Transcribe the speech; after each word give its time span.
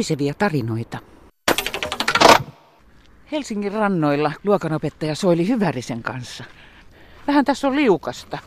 Puisevia 0.00 0.34
tarinoita. 0.34 0.98
Helsingin 3.32 3.72
rannoilla 3.72 4.32
luokanopettaja 4.44 5.14
Soili 5.14 5.48
Hyvärisen 5.48 6.02
kanssa. 6.02 6.44
Vähän 7.26 7.44
tässä 7.44 7.68
on 7.68 7.76
liukasta. 7.76 8.38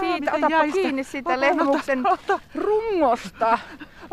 Siitä, 0.00 0.32
otapa 0.32 0.50
jäistä. 0.50 0.72
kiinni 0.72 1.04
siitä 1.04 1.40
lehmuksen 1.40 2.06
ota, 2.06 2.34
ota. 2.34 2.40
rungosta. 2.54 3.58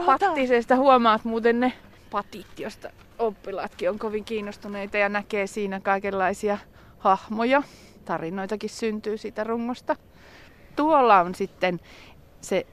Pattisesta 0.05 0.75
huomaat 0.75 1.25
muuten 1.25 1.59
ne 1.59 1.73
patit, 2.11 2.59
josta 2.59 2.89
oppilaatkin 3.19 3.89
on 3.89 3.99
kovin 3.99 4.23
kiinnostuneita 4.23 4.97
ja 4.97 5.09
näkee 5.09 5.47
siinä 5.47 5.79
kaikenlaisia 5.79 6.57
hahmoja. 6.99 7.63
Tarinoitakin 8.05 8.69
syntyy 8.69 9.17
siitä 9.17 9.43
rungosta. 9.43 9.95
Tuolla 10.75 11.19
on 11.19 11.35
sitten 11.35 11.79
se 12.41 12.65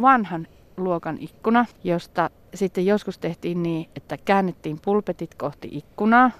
vanhan 0.00 0.46
luokan 0.76 1.18
ikkuna, 1.20 1.66
josta 1.84 2.30
sitten 2.54 2.86
joskus 2.86 3.18
tehtiin 3.18 3.62
niin, 3.62 3.88
että 3.96 4.16
käännettiin 4.24 4.78
pulpetit 4.84 5.34
kohti 5.34 5.68
ikkunaa 5.72 6.30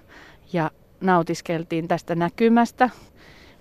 ja 0.52 0.70
nautiskeltiin 1.00 1.88
tästä 1.88 2.14
näkymästä. 2.14 2.90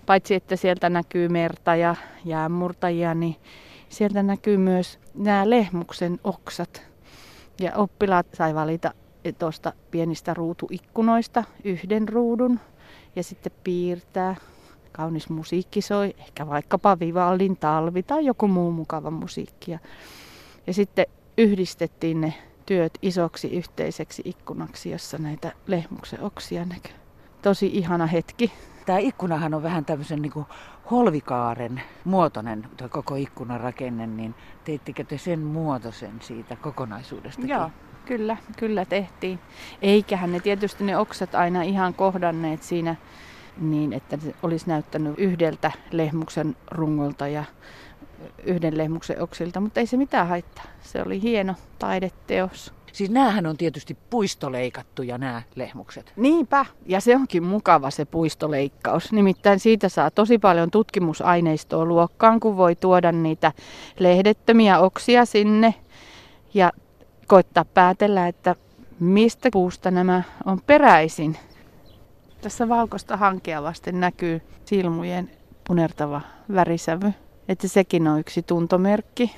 Paitsi 0.06 0.34
että 0.34 0.56
sieltä 0.56 0.90
näkyy 0.90 1.30
merta 1.30 1.76
ja 1.76 1.96
jäämurtajia, 2.26 3.14
niin 3.14 3.36
sieltä 3.90 4.24
näkyy 4.24 4.58
myös 4.58 5.00
nämä 5.16 5.50
lehmuksen 5.50 6.20
oksat. 6.24 6.82
Ja 7.60 7.76
oppilaat 7.76 8.28
sai 8.34 8.56
valita 8.56 8.94
tuosta 9.40 9.74
pienistä 9.92 10.34
ruutuikkunoista 10.34 11.44
yhden 11.64 12.10
ruudun 12.10 12.60
ja 13.16 13.24
sitten 13.24 13.52
piirtää. 13.64 14.36
Kaunis 14.92 15.30
musiikki 15.30 15.82
soi, 15.82 16.16
ehkä 16.20 16.48
vaikkapa 16.48 17.00
Vivaldin 17.00 17.58
talvi 17.58 18.04
tai 18.04 18.26
joku 18.26 18.48
muu 18.48 18.72
mukava 18.72 19.12
musiikki. 19.12 19.72
Sitten 20.72 21.06
yhdistettiin 21.38 22.22
ne 22.22 22.34
työt 22.66 22.98
isoksi 23.02 23.58
yhteiseksi 23.58 24.22
ikkunaksi, 24.26 24.92
jossa 24.92 25.18
näitä 25.18 25.52
lehmuksen 25.68 26.22
oksia 26.22 26.66
näkyy. 26.66 26.96
Tosi 27.42 27.68
ihana 27.74 28.06
hetki. 28.06 28.52
Tämä 28.86 28.98
ikkunahan 28.98 29.54
on 29.54 29.64
vähän 29.64 29.86
tämmöisen 29.86 30.22
niin 30.22 30.32
kuin 30.32 30.46
holvikaaren 30.92 31.82
muotoinen, 32.04 32.68
tuo 32.78 32.90
koko 32.90 33.16
ikkunan 33.16 33.60
rakenne, 33.60 34.08
niin 34.08 34.36
teittekö 34.64 35.04
te 35.04 35.18
sen 35.18 35.40
muotoisen 35.40 36.22
siitä 36.22 36.56
kokonaisuudesta? 36.56 37.42
Joo, 37.46 37.72
kyllä, 38.06 38.38
kyllä 38.58 38.86
tehtiin. 38.86 39.40
Eiköhän 39.82 40.32
ne 40.32 40.40
tietysti 40.40 40.84
ne 40.84 40.98
oksat 40.98 41.36
aina 41.36 41.62
ihan 41.62 41.94
kohdanneet 41.94 42.64
siinä 42.64 42.96
niin, 43.58 43.94
että 43.94 44.18
se 44.18 44.36
olisi 44.44 44.68
näyttänyt 44.68 45.14
yhdeltä 45.18 45.72
lehmuksen 45.92 46.56
rungolta 46.72 47.28
ja 47.28 47.44
yhden 48.44 48.78
lehmuksen 48.78 49.22
oksilta, 49.22 49.60
mutta 49.60 49.80
ei 49.80 49.86
se 49.86 49.98
mitään 49.98 50.28
haittaa. 50.28 50.66
Se 50.82 51.02
oli 51.02 51.22
hieno 51.22 51.56
taideteos. 51.80 52.74
Siis 52.92 53.10
näähän 53.10 53.46
on 53.46 53.58
tietysti 53.58 53.98
puistoleikattuja 54.10 55.18
nämä 55.18 55.42
lehmukset. 55.56 56.14
Niinpä, 56.16 56.66
ja 56.86 57.02
se 57.02 57.16
onkin 57.16 57.44
mukava 57.44 57.92
se 57.92 58.06
puistoleikkaus. 58.06 59.12
Nimittäin 59.12 59.60
siitä 59.60 59.90
saa 59.90 60.12
tosi 60.12 60.38
paljon 60.38 60.72
tutkimusaineistoa 60.72 61.86
luokkaan, 61.86 62.40
kun 62.40 62.58
voi 62.58 62.76
tuoda 62.76 63.12
niitä 63.12 63.52
lehdettömiä 64.00 64.80
oksia 64.80 65.26
sinne 65.26 65.74
ja 66.54 66.72
koittaa 67.28 67.66
päätellä, 67.66 68.28
että 68.28 68.56
mistä 69.00 69.50
puusta 69.54 69.92
nämä 69.92 70.24
on 70.46 70.62
peräisin. 70.68 71.38
Tässä 72.42 72.70
valkoista 72.70 73.18
hankea 73.18 73.64
vasten 73.64 74.00
näkyy 74.00 74.42
silmujen 74.66 75.32
punertava 75.68 76.22
värisävy. 76.54 77.14
Että 77.52 77.68
sekin 77.68 78.08
on 78.08 78.20
yksi 78.20 78.44
tuntomerkki. 78.44 79.36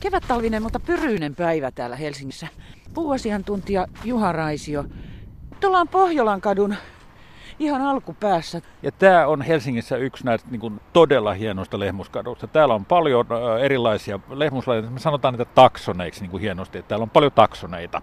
Kevättalvinen, 0.00 0.62
mutta 0.62 0.80
pyryinen 0.80 1.34
päivä 1.34 1.70
täällä 1.70 1.96
Helsingissä. 1.96 2.48
Puuasiantuntija 2.94 3.86
Juha 4.04 4.32
Raisio. 4.32 4.84
Tuolla 5.60 5.80
on 5.80 5.88
Pohjolan 5.88 6.40
kadun 6.40 6.74
ihan 7.58 7.82
alkupäässä. 7.82 8.60
Ja 8.82 8.92
tämä 8.92 9.26
on 9.26 9.42
Helsingissä 9.42 9.96
yksi 9.96 10.24
näistä 10.24 10.48
niin 10.50 10.60
kuin, 10.60 10.80
todella 10.92 11.32
hienoista 11.32 11.78
lehmuskaduista. 11.78 12.46
Täällä 12.46 12.74
on 12.74 12.84
paljon 12.84 13.26
erilaisia 13.60 14.20
lehmuslajeja. 14.30 14.90
Me 14.90 15.00
sanotaan 15.00 15.34
niitä 15.34 15.52
taksoneiksi 15.54 16.20
niin 16.20 16.30
kuin 16.30 16.40
hienosti, 16.40 16.78
että 16.78 16.88
täällä 16.88 17.02
on 17.02 17.10
paljon 17.10 17.32
taksoneita. 17.32 18.02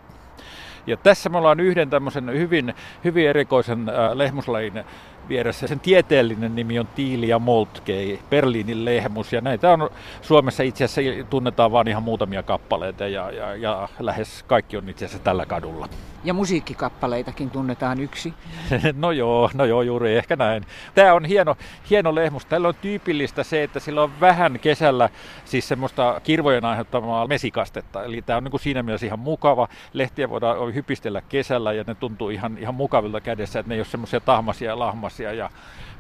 Ja 0.89 0.97
tässä 0.97 1.29
me 1.29 1.37
ollaan 1.37 1.59
yhden 1.59 1.89
tämmöisen 1.89 2.29
hyvin, 2.33 2.73
hyvin 3.03 3.29
erikoisen 3.29 3.89
äh, 3.89 4.11
lehmuslajin 4.13 4.83
vieressä. 5.29 5.67
Sen 5.67 5.79
tieteellinen 5.79 6.55
nimi 6.55 6.79
on 6.79 6.87
Tiilia 6.87 7.39
Moltkei, 7.39 8.19
Berliinin 8.29 8.85
lehmus. 8.85 9.33
Ja 9.33 9.41
näitä 9.41 9.71
on 9.71 9.89
Suomessa 10.21 10.63
itse 10.63 10.83
asiassa 10.83 11.23
tunnetaan 11.29 11.71
vain 11.71 11.87
ihan 11.87 12.03
muutamia 12.03 12.43
kappaleita 12.43 13.07
ja, 13.07 13.31
ja, 13.31 13.55
ja 13.55 13.89
lähes 13.99 14.43
kaikki 14.47 14.77
on 14.77 14.89
itse 14.89 15.05
asiassa 15.05 15.23
tällä 15.23 15.45
kadulla. 15.45 15.89
Ja 16.23 16.33
musiikkikappaleitakin 16.33 17.49
tunnetaan 17.49 17.99
yksi. 17.99 18.33
no 18.95 19.11
joo, 19.11 19.49
no 19.53 19.65
joo, 19.65 19.81
juuri 19.81 20.17
ehkä 20.17 20.35
näin. 20.35 20.65
Tämä 20.95 21.13
on 21.13 21.25
hieno, 21.25 21.57
hieno 21.89 22.15
lehmus. 22.15 22.45
Tällä 22.45 22.67
on 22.67 22.75
tyypillistä 22.81 23.43
se, 23.43 23.63
että 23.63 23.79
sillä 23.79 24.03
on 24.03 24.19
vähän 24.19 24.59
kesällä 24.59 25.09
siis 25.45 25.67
semmoista 25.67 26.21
kirvojen 26.23 26.65
aiheuttamaa 26.65 27.27
mesikastetta. 27.27 28.03
Eli 28.03 28.21
tämä 28.21 28.37
on 28.37 28.43
niin 28.43 28.51
kuin 28.51 28.61
siinä 28.61 28.83
mielessä 28.83 29.05
ihan 29.05 29.19
mukava. 29.19 29.67
Lehtiä 29.93 30.29
voidaan 30.29 30.73
hypistellä 30.73 31.21
kesällä 31.21 31.73
ja 31.73 31.83
ne 31.87 31.95
tuntuu 31.95 32.29
ihan, 32.29 32.57
ihan 32.57 32.75
mukavilta 32.75 33.21
kädessä, 33.21 33.59
että 33.59 33.69
ne 33.69 33.75
ei 33.75 33.79
ole 33.79 33.85
semmoisia 33.85 34.19
tahmasia 34.19 34.69
ja 34.69 34.79
lahmasia. 34.79 35.33
Ja 35.33 35.49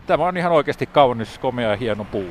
tämä 0.07 0.25
on 0.25 0.37
ihan 0.37 0.51
oikeasti 0.51 0.85
kaunis, 0.85 1.37
komea 1.37 1.69
ja 1.69 1.77
hieno 1.77 2.03
puu. 2.03 2.29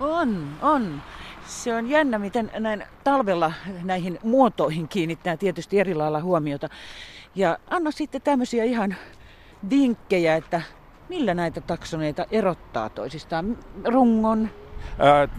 On, 0.00 0.48
on. 0.62 1.02
Se 1.46 1.74
on 1.74 1.90
jännä, 1.90 2.18
miten 2.18 2.50
näin 2.58 2.84
talvella 3.04 3.52
näihin 3.82 4.18
muotoihin 4.22 4.88
kiinnittää 4.88 5.36
tietysti 5.36 5.80
eri 5.80 5.94
lailla 5.94 6.22
huomiota. 6.22 6.68
Ja 7.34 7.58
anna 7.70 7.90
sitten 7.90 8.22
tämmöisiä 8.22 8.64
ihan 8.64 8.96
vinkkejä, 9.70 10.36
että 10.36 10.62
millä 11.08 11.34
näitä 11.34 11.60
taksoneita 11.60 12.26
erottaa 12.30 12.88
toisistaan. 12.88 13.58
Rungon, 13.84 14.50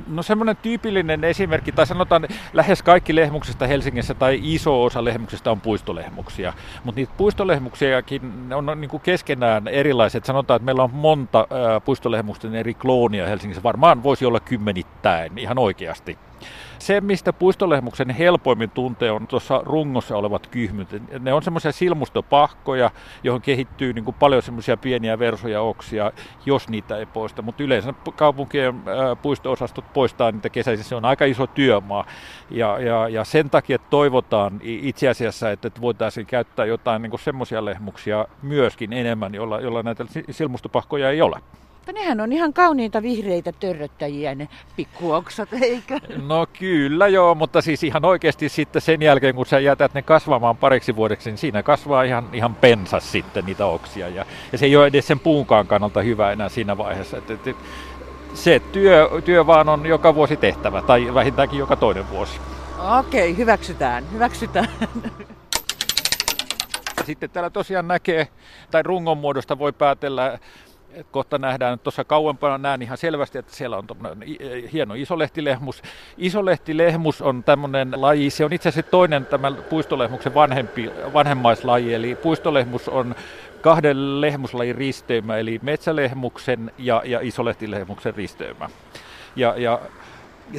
No 0.07 0.23
semmoinen 0.23 0.57
tyypillinen 0.57 1.23
esimerkki, 1.23 1.71
tai 1.71 1.87
sanotaan 1.87 2.27
lähes 2.53 2.83
kaikki 2.83 3.15
lehmuksista 3.15 3.67
Helsingissä 3.67 4.13
tai 4.13 4.39
iso 4.43 4.83
osa 4.83 5.03
lehmuksista 5.03 5.51
on 5.51 5.61
puistolehmuksia. 5.61 6.53
Mutta 6.83 6.99
niitä 6.99 7.13
puistolehmuksiakin 7.17 8.53
on 8.53 8.81
niin 8.81 8.89
kuin 8.89 9.01
keskenään 9.01 9.67
erilaiset. 9.67 10.25
Sanotaan, 10.25 10.55
että 10.55 10.65
meillä 10.65 10.83
on 10.83 10.93
monta 10.93 11.47
puistolehmusten 11.85 12.55
eri 12.55 12.73
kloonia 12.73 13.27
Helsingissä. 13.27 13.63
Varmaan 13.63 14.03
voisi 14.03 14.25
olla 14.25 14.39
kymmenittäin 14.39 15.37
ihan 15.37 15.57
oikeasti. 15.57 16.17
Se, 16.79 17.01
mistä 17.01 17.33
puistolehmuksen 17.33 18.09
helpoimmin 18.09 18.69
tuntee, 18.69 19.11
on 19.11 19.27
tuossa 19.27 19.61
rungossa 19.65 20.17
olevat 20.17 20.47
kyhmyt. 20.47 20.87
Ne 21.19 21.33
on 21.33 21.43
semmoisia 21.43 21.71
silmustopahkoja, 21.71 22.91
johon 23.23 23.41
kehittyy 23.41 23.93
niin 23.93 24.05
kuin 24.05 24.15
paljon 24.19 24.41
semmoisia 24.41 24.77
pieniä 24.77 25.19
versoja 25.19 25.61
oksia, 25.61 26.11
jos 26.45 26.69
niitä 26.69 26.97
ei 26.97 27.05
poista. 27.05 27.41
Mutta 27.41 27.63
yleensä 27.63 27.93
kaupunkien 28.15 28.81
puisto-osastot 29.21 29.93
poistaa 29.93 30.31
niitä 30.31 30.49
kesäisin. 30.49 30.85
Se 30.85 30.95
on 30.95 31.05
aika 31.05 31.25
iso 31.25 31.47
työmaa. 31.47 32.05
Ja, 32.49 32.79
ja, 32.79 33.09
ja 33.09 33.23
sen 33.23 33.49
takia 33.49 33.79
toivotaan 33.79 34.59
itse 34.61 35.09
asiassa, 35.09 35.51
että 35.51 35.71
voitaisiin 35.81 36.25
käyttää 36.25 36.65
jotain 36.65 37.01
niin 37.01 37.19
semmoisia 37.19 37.65
lehmuksia 37.65 38.25
myöskin 38.41 38.93
enemmän, 38.93 39.35
jolla, 39.35 39.61
jolla 39.61 39.83
näitä 39.83 40.05
silmustopahkoja 40.31 41.09
ei 41.09 41.21
ole. 41.21 41.41
Mutta 41.85 42.01
nehän 42.01 42.21
on 42.21 42.31
ihan 42.31 42.53
kauniita 42.53 43.01
vihreitä 43.01 43.51
törröttäjiä 43.51 44.35
ne 44.35 44.47
pikkuoksat, 44.75 45.49
eikö? 45.61 45.99
No 46.27 46.47
kyllä 46.59 47.07
joo, 47.07 47.35
mutta 47.35 47.61
siis 47.61 47.83
ihan 47.83 48.05
oikeasti 48.05 48.49
sitten 48.49 48.81
sen 48.81 49.01
jälkeen, 49.01 49.35
kun 49.35 49.45
sä 49.45 49.59
jätät 49.59 49.93
ne 49.93 50.01
kasvamaan 50.01 50.57
pariksi 50.57 50.95
vuodeksi, 50.95 51.29
niin 51.29 51.37
siinä 51.37 51.63
kasvaa 51.63 52.03
ihan, 52.03 52.29
ihan 52.33 52.55
pensas 52.55 53.11
sitten 53.11 53.45
niitä 53.45 53.65
oksia. 53.65 54.09
Ja, 54.09 54.25
ja 54.51 54.57
se 54.57 54.65
ei 54.65 54.75
ole 54.75 54.87
edes 54.87 55.07
sen 55.07 55.19
puunkaan 55.19 55.67
kannalta 55.67 56.01
hyvä 56.01 56.31
enää 56.31 56.49
siinä 56.49 56.77
vaiheessa. 56.77 57.17
Et, 57.17 57.29
et, 57.29 57.47
et, 57.47 57.57
se 58.33 58.61
työ, 58.71 59.09
työ 59.25 59.47
vaan 59.47 59.69
on 59.69 59.85
joka 59.85 60.15
vuosi 60.15 60.37
tehtävä, 60.37 60.81
tai 60.81 61.13
vähintäänkin 61.13 61.59
joka 61.59 61.75
toinen 61.75 62.09
vuosi. 62.09 62.39
Okei, 62.99 63.37
hyväksytään, 63.37 64.03
hyväksytään. 64.11 64.67
Sitten 67.05 67.29
täällä 67.29 67.49
tosiaan 67.49 67.87
näkee, 67.87 68.27
tai 68.71 68.83
rungon 68.83 69.17
muodosta 69.17 69.59
voi 69.59 69.73
päätellä 69.73 70.39
kohta 71.11 71.37
nähdään 71.37 71.79
tuossa 71.79 72.03
kauempana, 72.03 72.57
näen 72.57 72.81
ihan 72.81 72.97
selvästi, 72.97 73.37
että 73.37 73.55
siellä 73.55 73.77
on 73.77 73.85
hieno 74.73 74.93
isolehtilehmus. 74.93 75.81
Isolehtilehmus 76.17 77.21
on 77.21 77.43
tämmöinen 77.43 77.91
laji, 77.95 78.29
se 78.29 78.45
on 78.45 78.53
itse 78.53 78.69
asiassa 78.69 78.91
toinen 78.91 79.25
tämän 79.25 79.55
puistolehmuksen 79.69 80.33
vanhempi, 80.33 80.91
vanhemmaislaji, 81.13 81.93
eli 81.93 82.15
puistolehmus 82.15 82.89
on 82.89 83.15
kahden 83.61 84.21
lehmuslajin 84.21 84.75
risteymä, 84.75 85.37
eli 85.37 85.59
metsälehmuksen 85.63 86.71
ja, 86.77 87.01
ja 87.05 87.19
isolehtilehmuksen 87.21 88.15
risteymä. 88.15 88.69
Ja 89.35 89.53
ja 89.57 89.79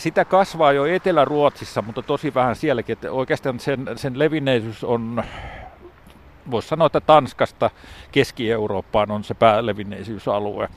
sitä 0.01 0.25
kasvaa 0.25 0.73
jo 0.73 0.85
Etelä-Ruotsissa, 0.85 1.83
mutta 1.83 2.03
tosi 2.03 2.35
vähän 2.35 2.57
sielläkin. 2.57 2.93
Että 2.93 3.13
oikeastaan 3.13 3.61
sen, 3.61 3.87
sen 3.97 4.19
levinneisyys 4.19 4.85
on 4.85 5.25
voisi 6.51 6.69
sanoa, 6.69 6.87
että 6.87 7.01
Tanskasta 7.01 7.71
Keski-Eurooppaan 8.13 9.11
on 9.11 9.25
se 9.25 9.35
päälevinneisyysalue. 9.35 10.69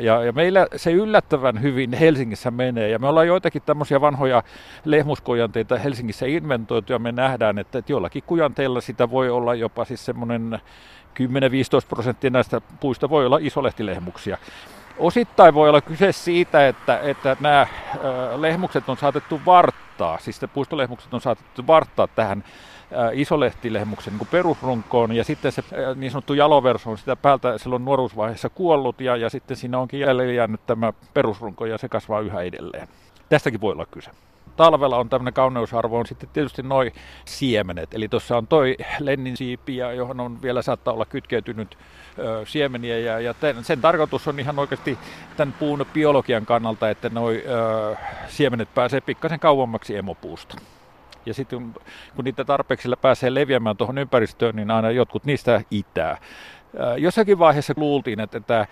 Ja, 0.00 0.24
ja 0.24 0.32
meillä 0.32 0.66
se 0.76 0.92
yllättävän 0.92 1.62
hyvin 1.62 1.92
Helsingissä 1.92 2.50
menee. 2.50 2.88
Ja 2.88 2.98
me 2.98 3.08
ollaan 3.08 3.26
joitakin 3.26 3.62
tämmöisiä 3.62 4.00
vanhoja 4.00 4.42
lehmuskujanteita 4.84 5.78
Helsingissä 5.78 6.26
inventoitu 6.26 6.92
ja 6.92 6.98
me 6.98 7.12
nähdään, 7.12 7.58
että, 7.58 7.78
että 7.78 7.92
jollakin 7.92 8.22
kujanteilla 8.26 8.80
sitä 8.80 9.10
voi 9.10 9.30
olla 9.30 9.54
jopa 9.54 9.84
siis 9.84 10.04
semmoinen 10.04 10.60
10-15 11.20 11.88
prosenttia 11.88 12.30
näistä 12.30 12.60
puista 12.80 13.10
voi 13.10 13.26
olla 13.26 13.38
isolehtilehmuksia. 13.40 14.38
Osittain 14.98 15.54
voi 15.54 15.68
olla 15.68 15.80
kyse 15.80 16.12
siitä, 16.12 16.68
että, 16.68 17.00
että 17.00 17.36
nämä 17.40 17.66
lehmukset 18.36 18.88
on 18.88 18.96
saatettu 18.96 19.40
varttaa, 19.46 20.18
siis 20.18 20.40
puistolehmukset 20.54 21.14
on 21.14 21.20
saatettu 21.20 21.66
varttaa 21.66 22.06
tähän 22.06 22.44
isolehtilehmuksen 23.12 24.12
niin 24.18 24.28
perusrunkoon. 24.30 25.12
Ja 25.12 25.24
sitten 25.24 25.52
se 25.52 25.62
niin 25.94 26.10
sanottu 26.10 26.34
jaloverso 26.34 26.90
on 26.90 26.98
sitä 26.98 27.16
päältä 27.16 27.58
silloin 27.58 27.84
nuoruusvaiheessa 27.84 28.48
kuollut 28.48 29.00
ja, 29.00 29.16
ja 29.16 29.30
sitten 29.30 29.56
siinä 29.56 29.78
onkin 29.78 30.00
jäljellä 30.00 30.32
jäänyt 30.32 30.66
tämä 30.66 30.92
perusrunko 31.14 31.66
ja 31.66 31.78
se 31.78 31.88
kasvaa 31.88 32.20
yhä 32.20 32.40
edelleen. 32.40 32.88
Tästäkin 33.28 33.60
voi 33.60 33.72
olla 33.72 33.86
kyse 33.86 34.10
talvella 34.62 34.96
on 34.96 35.08
tämmöinen 35.08 35.34
kauneusarvo 35.34 35.98
on 35.98 36.06
sitten 36.06 36.28
tietysti 36.32 36.62
noin 36.62 36.92
siemenet. 37.24 37.94
Eli 37.94 38.08
tuossa 38.08 38.36
on 38.36 38.46
toi 38.46 38.76
lennin 38.98 39.36
siipi, 39.36 39.76
johon 39.76 40.20
on 40.20 40.42
vielä 40.42 40.62
saattaa 40.62 40.94
olla 40.94 41.04
kytkeytynyt 41.04 41.78
ö, 42.18 42.44
siemeniä. 42.46 42.98
Ja, 42.98 43.20
ja 43.20 43.34
ten, 43.34 43.64
sen 43.64 43.80
tarkoitus 43.80 44.28
on 44.28 44.40
ihan 44.40 44.58
oikeasti 44.58 44.98
tämän 45.36 45.54
puun 45.58 45.86
biologian 45.92 46.46
kannalta, 46.46 46.90
että 46.90 47.08
noi 47.08 47.44
ö, 47.46 47.96
siemenet 48.28 48.74
pääsee 48.74 49.00
pikkasen 49.00 49.40
kauemmaksi 49.40 49.96
emopuusta. 49.96 50.56
Ja 51.26 51.34
sitten 51.34 51.74
kun 52.16 52.24
niitä 52.24 52.44
tarpeeksi 52.44 52.88
pääsee 53.00 53.34
leviämään 53.34 53.76
tuohon 53.76 53.98
ympäristöön, 53.98 54.56
niin 54.56 54.70
aina 54.70 54.90
jotkut 54.90 55.24
niistä 55.24 55.62
itää. 55.70 56.18
Jossakin 56.98 57.38
vaiheessa 57.38 57.74
luultiin, 57.76 58.20
että 58.20 58.40
tämä 58.40 58.66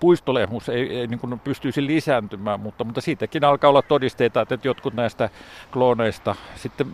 puistolehmus 0.00 0.68
ei, 0.68 0.98
ei 0.98 1.06
niin 1.06 1.20
kuin 1.20 1.40
pystyisi 1.40 1.86
lisääntymään, 1.86 2.60
mutta, 2.60 2.84
mutta 2.84 3.00
siitäkin 3.00 3.44
alkaa 3.44 3.70
olla 3.70 3.82
todisteita, 3.82 4.40
että 4.40 4.58
jotkut 4.64 4.94
näistä 4.94 5.30
klooneista 5.72 6.34
sitten 6.56 6.86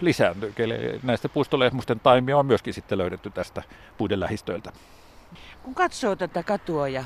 lisääntyy. 0.00 0.52
Eli 0.58 1.00
näistä 1.02 1.28
puistolehmusten 1.28 2.00
taimia 2.00 2.38
on 2.38 2.46
myöskin 2.46 2.74
sitten 2.74 2.98
löydetty 2.98 3.30
tästä 3.30 3.62
puiden 3.98 4.20
lähistöiltä. 4.20 4.72
Kun 5.62 5.74
katsoo 5.74 6.16
tätä 6.16 6.42
katua 6.42 6.88
ja, 6.88 7.04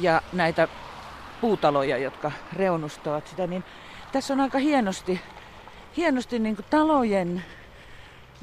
ja 0.00 0.22
näitä 0.32 0.68
puutaloja, 1.40 1.98
jotka 1.98 2.32
reunustavat 2.56 3.26
sitä, 3.26 3.46
niin 3.46 3.64
tässä 4.12 4.34
on 4.34 4.40
aika 4.40 4.58
hienosti, 4.58 5.20
hienosti 5.96 6.38
niin 6.38 6.56
talojen 6.70 7.44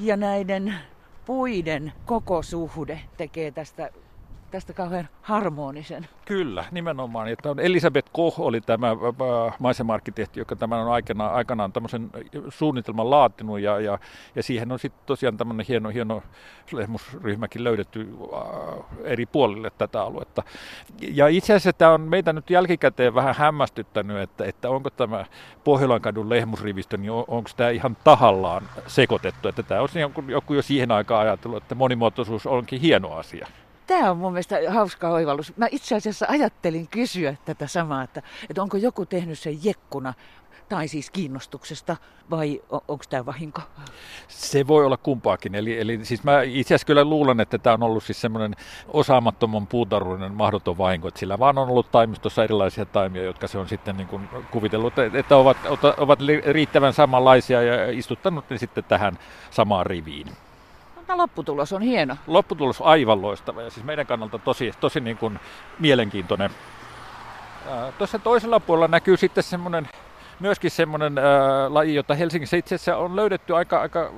ja 0.00 0.16
näiden 0.16 0.74
puiden 1.28 1.92
koko 2.06 2.42
suhde 2.42 3.00
tekee 3.16 3.50
tästä 3.50 3.90
tästä 4.50 4.72
kauhean 4.72 5.08
harmonisen. 5.22 6.08
Kyllä, 6.24 6.64
nimenomaan. 6.70 7.28
Että 7.28 7.48
Elisabeth 7.58 8.10
Koch 8.12 8.40
oli 8.40 8.60
tämä 8.60 8.96
maisemarkkitehti, 9.58 10.40
joka 10.40 10.56
tämän 10.56 10.80
on 10.80 10.92
aikanaan, 10.92 11.34
aikanaan 11.34 11.72
tämmöisen 11.72 12.10
suunnitelman 12.48 13.10
laatinut 13.10 13.60
ja, 13.60 13.80
ja, 13.80 13.98
ja 14.34 14.42
siihen 14.42 14.72
on 14.72 14.78
sitten 14.78 15.02
tosiaan 15.06 15.36
tämmöinen 15.36 15.66
hieno, 15.68 15.88
hieno 15.88 16.22
lehmusryhmäkin 16.72 17.64
löydetty 17.64 18.08
eri 19.04 19.26
puolille 19.26 19.70
tätä 19.78 20.02
aluetta. 20.02 20.42
Ja 21.00 21.28
itse 21.28 21.52
asiassa 21.52 21.72
tämä 21.72 21.92
on 21.92 22.00
meitä 22.00 22.32
nyt 22.32 22.50
jälkikäteen 22.50 23.14
vähän 23.14 23.34
hämmästyttänyt, 23.34 24.18
että, 24.18 24.44
että 24.44 24.70
onko 24.70 24.90
tämä 24.90 25.24
Pohjolan 25.64 26.00
kadun 26.00 26.28
lehmusrivistö, 26.28 26.96
niin 26.96 27.10
on, 27.10 27.24
onko 27.28 27.50
tämä 27.56 27.70
ihan 27.70 27.96
tahallaan 28.04 28.62
sekoitettu, 28.86 29.48
että 29.48 29.62
tämä 29.62 29.80
on 29.80 29.88
joku 30.28 30.54
jo 30.54 30.62
siihen 30.62 30.90
aikaan 30.90 31.26
ajatellut, 31.26 31.62
että 31.62 31.74
monimuotoisuus 31.74 32.46
onkin 32.46 32.80
hieno 32.80 33.12
asia. 33.12 33.46
Tämä 33.88 34.10
on 34.10 34.16
mun 34.16 34.32
mielestä 34.32 34.56
hauska 34.68 35.08
oivallus. 35.08 35.56
Mä 35.56 35.66
itse 35.70 35.94
asiassa 35.94 36.26
ajattelin 36.28 36.88
kysyä 36.88 37.34
tätä 37.44 37.66
samaa, 37.66 38.02
että, 38.02 38.22
että 38.50 38.62
onko 38.62 38.76
joku 38.76 39.06
tehnyt 39.06 39.38
sen 39.38 39.64
jekkuna 39.64 40.14
tai 40.68 40.88
siis 40.88 41.10
kiinnostuksesta, 41.10 41.96
vai 42.30 42.62
on, 42.70 42.80
onko 42.88 43.04
tämä 43.10 43.26
vahinko? 43.26 43.62
Se 44.28 44.66
voi 44.66 44.84
olla 44.84 44.96
kumpaakin. 44.96 45.54
Eli, 45.54 45.80
eli 45.80 46.04
siis 46.04 46.24
mä 46.24 46.42
itse 46.42 46.74
asiassa 46.74 46.86
kyllä 46.86 47.04
luulen, 47.04 47.40
että 47.40 47.58
tämä 47.58 47.74
on 47.74 47.82
ollut 47.82 48.04
siis 48.04 48.20
semmoinen 48.20 48.54
osaamattoman 48.88 49.66
puutarhuinen 49.66 50.32
mahdoton 50.32 50.78
vahinko, 50.78 51.08
että 51.08 51.20
sillä 51.20 51.38
vaan 51.38 51.58
on 51.58 51.68
ollut 51.68 51.90
taimistossa 51.90 52.44
erilaisia 52.44 52.86
taimia, 52.86 53.22
jotka 53.22 53.48
se 53.48 53.58
on 53.58 53.68
sitten 53.68 53.96
niin 53.96 54.08
kuin 54.08 54.28
kuvitellut, 54.50 54.98
että 54.98 55.36
ovat, 55.36 55.56
ovat 55.96 56.18
riittävän 56.46 56.92
samanlaisia 56.92 57.62
ja 57.62 57.90
istuttanut 57.90 58.50
ne 58.50 58.58
sitten 58.58 58.84
tähän 58.84 59.18
samaan 59.50 59.86
riviin. 59.86 60.26
Mutta 61.08 61.22
lopputulos 61.22 61.72
on 61.72 61.82
hieno. 61.82 62.16
Lopputulos 62.26 62.80
aivan 62.80 63.22
loistava 63.22 63.62
ja 63.62 63.70
siis 63.70 63.86
meidän 63.86 64.06
kannalta 64.06 64.38
tosi, 64.38 64.72
tosi 64.80 65.00
niin 65.00 65.16
kuin 65.16 65.40
mielenkiintoinen. 65.78 66.50
Tuossa 67.98 68.18
toisella 68.18 68.60
puolella 68.60 68.88
näkyy 68.88 69.16
sitten 69.16 69.44
semmoinen, 69.44 69.88
myöskin 70.40 70.70
semmoinen 70.70 71.18
ää, 71.18 71.74
laji, 71.74 71.94
jota 71.94 72.14
Helsingissä 72.14 72.56
itse 72.56 72.74
asiassa 72.74 72.96
on 72.96 73.16
löydetty 73.16 73.56
aika, 73.56 73.80
aika, 73.80 74.10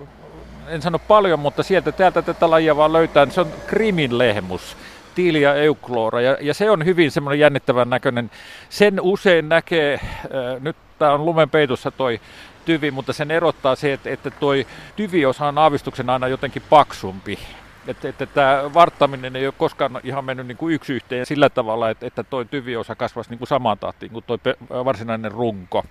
en 0.66 0.82
sano 0.82 0.98
paljon, 0.98 1.38
mutta 1.38 1.62
sieltä 1.62 1.92
täältä 1.92 2.22
tätä 2.22 2.50
lajia 2.50 2.76
vaan 2.76 2.92
löytää. 2.92 3.26
Se 3.30 3.40
on 3.40 3.52
krimin 3.66 4.18
lehmus. 4.18 4.76
Tiilia 5.14 5.54
eukloora, 5.54 6.20
ja, 6.20 6.36
ja 6.40 6.54
se 6.54 6.70
on 6.70 6.84
hyvin 6.84 7.10
semmoinen 7.10 7.38
jännittävän 7.38 7.90
näköinen. 7.90 8.30
Sen 8.68 9.00
usein 9.00 9.48
näkee, 9.48 10.00
ää, 10.32 10.58
nyt 10.60 10.76
tämä 10.98 11.12
on 11.12 11.24
lumen 11.24 11.50
peitossa 11.50 11.90
toi 11.90 12.20
tyvi, 12.64 12.90
mutta 12.90 13.12
sen 13.12 13.30
erottaa 13.30 13.74
se, 13.74 13.92
että, 13.92 14.10
että 14.10 14.30
toi 14.30 14.66
tyviosa 14.96 15.46
on 15.46 15.58
aavistuksen 15.58 16.10
aina 16.10 16.28
jotenkin 16.28 16.62
paksumpi. 16.70 17.38
Että, 17.86 18.08
että 18.08 18.26
tämä 18.26 18.74
varttaminen 18.74 19.36
ei 19.36 19.46
ole 19.46 19.54
koskaan 19.58 20.00
ihan 20.04 20.24
mennyt 20.24 20.46
niin 20.46 20.56
kuin 20.56 20.74
yksi 20.74 20.92
yhteen 20.92 21.26
sillä 21.26 21.48
tavalla, 21.48 21.90
että, 21.90 22.06
että 22.06 22.24
tuo 22.24 22.44
tyviosa 22.44 22.94
kasvaisi 22.94 23.30
niin 23.30 23.38
kuin 23.38 23.48
samaan 23.48 23.78
tahtiin 23.78 24.12
kuin 24.12 24.24
tuo 24.26 24.38
varsinainen 24.84 25.32
runko. 25.32 25.84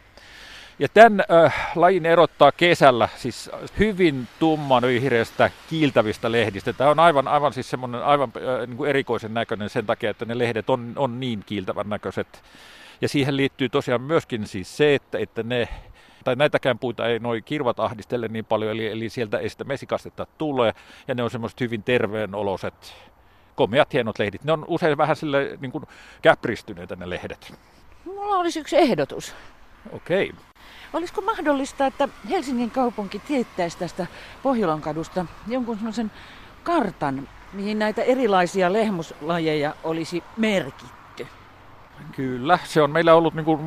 Ja 0.80 0.88
tämän 0.94 1.24
äh, 1.32 1.72
lajin 1.76 2.06
erottaa 2.06 2.52
kesällä 2.52 3.10
siis 3.16 3.52
hyvin 3.80 4.28
tumman 4.40 4.84
vihreästä 4.84 5.52
kiiltävistä 5.70 6.32
lehdistä. 6.32 6.74
Tämä 6.74 6.90
on 6.90 7.00
aivan, 7.00 7.28
aivan, 7.28 7.54
siis 7.54 7.70
semmoinen 7.70 8.04
aivan 8.04 8.32
äh, 8.38 8.68
niin 8.68 8.78
kuin 8.78 8.90
erikoisen 8.90 9.34
näköinen 9.34 9.70
sen 9.70 9.86
takia, 9.86 10.10
että 10.10 10.26
ne 10.26 10.38
lehdet 10.38 10.70
on, 10.70 10.94
on 10.96 11.20
niin 11.20 11.44
kiiltävän 11.46 11.90
näköiset. 11.90 12.44
Ja 13.02 13.10
siihen 13.10 13.38
liittyy 13.38 13.70
tosiaan 13.70 14.02
myöskin 14.02 14.48
siis 14.48 14.78
se, 14.78 14.96
että, 14.96 15.18
että 15.18 15.44
ne 15.44 15.68
tai 16.24 16.36
näitäkään 16.36 16.80
puita 16.80 17.08
ei 17.08 17.20
noin 17.20 17.44
kirvat 17.44 17.80
ahdistele 17.80 18.28
niin 18.28 18.46
paljon, 18.46 18.72
eli, 18.72 18.88
eli 18.88 19.10
sieltä 19.10 19.38
ei 19.38 19.50
sitä 19.50 19.64
mesikastetta 19.64 20.28
tule, 20.38 20.74
ja 21.08 21.16
ne 21.16 21.24
on 21.24 21.32
semmoiset 21.32 21.60
hyvin 21.60 21.84
terveenoloset, 21.84 22.96
komeat 23.56 23.94
hienot 23.94 24.20
lehdit. 24.20 24.44
Ne 24.44 24.52
on 24.52 24.66
usein 24.68 24.98
vähän 24.98 25.16
sille 25.16 25.58
niin 25.62 25.72
kuin 25.72 25.84
käpristyneitä 26.22 26.96
ne 26.96 27.10
lehdet. 27.10 27.54
Mulla 28.06 28.38
olisi 28.38 28.60
yksi 28.60 28.78
ehdotus. 28.78 29.36
Okei. 29.92 30.30
Okay. 30.30 30.49
Olisiko 30.94 31.22
mahdollista, 31.22 31.86
että 31.86 32.10
Helsingin 32.30 32.72
kaupunki 32.72 33.20
teettäisi 33.20 33.78
tästä 33.78 34.08
Pohjolan 34.44 34.82
kadusta 34.82 35.26
jonkun 35.48 35.78
sellaisen 35.78 36.12
kartan, 36.64 37.28
mihin 37.54 37.80
näitä 37.80 38.02
erilaisia 38.02 38.74
lehmuslajeja 38.74 39.76
olisi 39.84 40.24
merkitty? 40.38 40.99
Kyllä, 42.16 42.60
se 42.64 42.82
on 42.82 42.92
meillä 42.92 43.14
ollut 43.14 43.34
niin 43.34 43.46
kuin, 43.46 43.60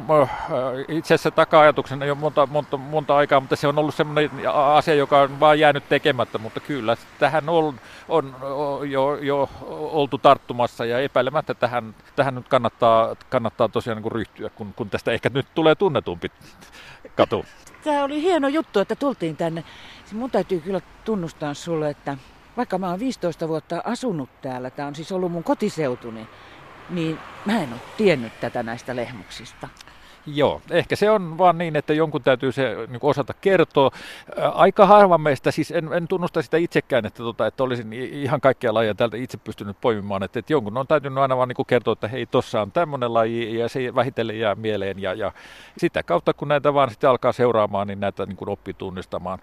itse 0.88 1.14
asiassa 1.14 1.30
taka-ajatuksena 1.30 2.04
jo 2.04 2.14
monta, 2.14 2.46
monta, 2.46 2.76
monta 2.76 3.16
aikaa, 3.16 3.40
mutta 3.40 3.56
se 3.56 3.68
on 3.68 3.78
ollut 3.78 3.94
sellainen 3.94 4.30
asia, 4.52 4.94
joka 4.94 5.20
on 5.20 5.40
vaan 5.40 5.58
jäänyt 5.58 5.88
tekemättä, 5.88 6.38
mutta 6.38 6.60
kyllä 6.60 6.96
tähän 7.18 7.48
on, 7.48 7.80
on 8.08 8.34
jo, 8.90 9.14
jo 9.16 9.48
oltu 9.70 10.18
tarttumassa 10.18 10.84
ja 10.84 11.00
epäilemättä 11.00 11.54
tähän, 11.54 11.94
tähän 12.16 12.34
nyt 12.34 12.48
kannattaa, 12.48 13.16
kannattaa 13.28 13.68
tosiaan 13.68 13.96
niin 13.96 14.02
kuin 14.02 14.12
ryhtyä, 14.12 14.48
kun, 14.48 14.72
kun 14.76 14.90
tästä 14.90 15.12
ehkä 15.12 15.30
nyt 15.34 15.46
tulee 15.54 15.74
tunnetumpi 15.74 16.32
katu. 17.16 17.44
Tämä 17.84 18.04
oli 18.04 18.22
hieno 18.22 18.48
juttu, 18.48 18.80
että 18.80 18.96
tultiin 18.96 19.36
tänne. 19.36 19.64
Mun 20.12 20.30
täytyy 20.30 20.60
kyllä 20.60 20.80
tunnustaa 21.04 21.54
sulle, 21.54 21.90
että 21.90 22.16
vaikka 22.56 22.78
mä 22.78 22.90
oon 22.90 22.98
15 22.98 23.48
vuotta 23.48 23.82
asunut 23.84 24.30
täällä, 24.42 24.70
tämä 24.70 24.88
on 24.88 24.94
siis 24.94 25.12
ollut 25.12 25.32
mun 25.32 25.44
kotiseutuni, 25.44 26.14
niin 26.14 26.28
mä 27.46 27.62
en 27.62 27.72
ole 27.72 27.80
tiennyt 27.96 28.40
tätä 28.40 28.62
näistä 28.62 28.96
lehmuksista. 28.96 29.68
Joo, 30.26 30.62
ehkä 30.70 30.96
se 30.96 31.10
on 31.10 31.38
vaan 31.38 31.58
niin, 31.58 31.76
että 31.76 31.92
jonkun 31.92 32.22
täytyy 32.22 32.52
se 32.52 32.76
niin 32.88 32.98
osata 33.02 33.34
kertoa. 33.40 33.90
Aika 34.54 34.86
harva 34.86 35.18
meistä, 35.18 35.50
siis 35.50 35.70
en, 35.70 35.92
en 35.92 36.08
tunnusta 36.08 36.42
sitä 36.42 36.56
itsekään, 36.56 37.06
että, 37.06 37.22
tota, 37.22 37.46
että 37.46 37.62
olisin 37.62 37.92
ihan 37.92 38.40
kaikkia 38.40 38.74
lajeja 38.74 38.94
täältä 38.94 39.16
itse 39.16 39.38
pystynyt 39.38 39.76
poimimaan, 39.80 40.22
että, 40.22 40.38
että 40.38 40.52
jonkun 40.52 40.76
on 40.76 40.86
täytynyt 40.86 41.18
aina 41.18 41.36
vaan 41.36 41.48
niin 41.48 41.66
kertoa, 41.66 41.92
että 41.92 42.08
hei, 42.08 42.26
tossa 42.26 42.62
on 42.62 42.72
tämmöinen 42.72 43.14
laji 43.14 43.58
ja 43.58 43.68
se 43.68 43.94
vähitellen 43.94 44.38
jää 44.38 44.54
mieleen 44.54 45.02
ja, 45.02 45.14
ja 45.14 45.32
sitä 45.76 46.02
kautta 46.02 46.34
kun 46.34 46.48
näitä 46.48 46.74
vaan 46.74 46.90
sitten 46.90 47.10
alkaa 47.10 47.32
seuraamaan, 47.32 47.86
niin 47.86 48.00
näitä 48.00 48.26
niin 48.26 48.48
oppii 48.48 48.74
tunnistamaan 48.74 49.38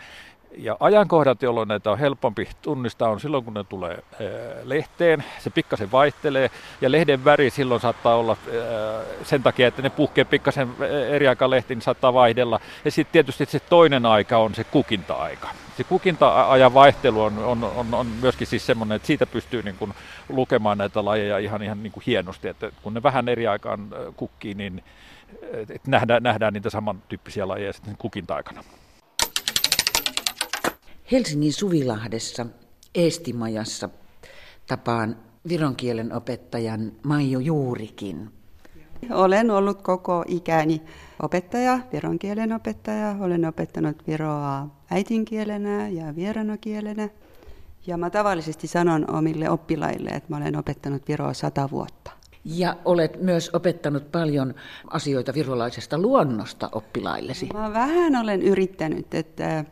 Ja 0.58 0.77
ajankohdat, 0.79 1.41
jolloin 1.41 1.68
näitä 1.68 1.91
on 1.91 2.00
helpompi 2.00 2.50
tunnistaa, 2.62 3.10
on 3.10 3.20
silloin, 3.20 3.44
kun 3.44 3.53
ne 3.53 3.63
tulee 3.63 4.03
lehteen. 4.63 5.24
Se 5.39 5.50
pikkasen 5.50 5.91
vaihtelee 5.91 6.51
ja 6.82 6.91
lehden 6.91 7.25
väri 7.25 7.50
silloin 7.50 7.82
saattaa 7.82 8.15
olla 8.15 8.38
sen 9.24 9.44
takia, 9.44 9.68
että 9.68 9.82
ne 9.82 9.89
puhkee 9.89 10.24
pikkasen 10.24 10.70
eri 11.10 11.27
aika 11.27 11.50
lehti, 11.50 11.75
niin 11.75 11.82
saattaa 11.82 12.13
vaihdella. 12.13 12.60
Ja 12.86 12.91
sitten 12.91 13.12
tietysti 13.12 13.46
se 13.46 13.60
toinen 13.60 14.06
aika 14.06 14.38
on 14.38 14.56
se 14.56 14.63
kukinta-aika. 14.63 15.50
Se 15.77 15.84
kukinta-ajan 15.84 16.74
vaihtelu 16.74 17.22
on, 17.22 17.38
on, 17.38 17.63
on, 17.63 17.94
on 17.94 18.08
myöskin 18.08 18.48
siis 18.48 18.65
semmoinen, 18.65 18.96
että 18.96 19.08
siitä 19.08 19.25
pystyy 19.25 19.63
niin 19.63 19.75
kuin 19.75 19.94
lukemaan 20.29 20.77
näitä 20.77 21.06
lajeja 21.06 21.38
ihan, 21.38 21.63
ihan 21.63 21.84
niin 21.84 21.91
kuin 21.91 22.03
hienosti. 22.08 22.48
Että 22.48 22.72
kun 22.82 22.94
ne 22.94 23.03
vähän 23.03 23.29
eri 23.29 23.48
aikaan 23.48 23.88
kukkii, 24.15 24.53
niin 24.53 24.84
nähdään, 25.88 26.24
nähdään 26.24 26.53
niitä 26.53 26.70
samantyyppisiä 26.70 27.48
lajeja 27.48 27.74
sitten 27.74 27.96
kukinta-aikana. 27.98 28.63
Helsingin 31.12 31.54
Suvilahdessa 31.54 32.46
Eestimajassa 32.96 33.89
tapaan 34.68 35.16
viron 35.50 35.75
kielen 35.75 36.13
opettajan 36.13 36.92
Maiju 37.04 37.39
Juurikin. 37.39 38.30
Olen 39.12 39.51
ollut 39.51 39.82
koko 39.82 40.24
ikäni 40.28 40.82
opettaja, 41.22 41.80
viron 41.94 42.20
kielen 42.20 42.54
opettaja. 42.54 43.16
Olen 43.20 43.46
opettanut 43.46 44.08
viroa 44.08 44.68
äitinkielenä 44.92 45.88
ja 45.88 46.16
vierana 46.16 46.58
kielenä. 46.58 47.10
Ja 47.88 47.98
mä 47.98 48.10
tavallisesti 48.10 48.68
sanon 48.68 49.12
omille 49.12 49.50
oppilaille, 49.50 50.10
että 50.10 50.30
mä 50.30 50.38
olen 50.38 50.58
opettanut 50.58 51.08
viroa 51.08 51.34
sata 51.34 51.70
vuotta. 51.72 52.12
Ja 52.46 52.78
olet 52.86 53.22
myös 53.22 53.50
opettanut 53.54 54.12
paljon 54.12 54.54
asioita 54.88 55.34
virolaisesta 55.34 55.98
luonnosta 55.98 56.70
oppilaillesi. 56.72 57.50
Mä 57.54 57.74
vähän 57.74 58.16
olen 58.16 58.42
yrittänyt, 58.42 59.13
että 59.13 59.66